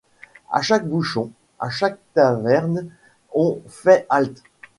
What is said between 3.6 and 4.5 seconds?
fait halte.